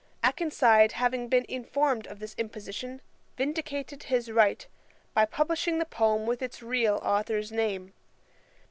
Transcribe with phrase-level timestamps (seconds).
[0.23, 3.03] Akenside having been informed of this imposition,
[3.37, 4.65] vindicated his right
[5.13, 7.93] by publishing the poem with its real authour's name.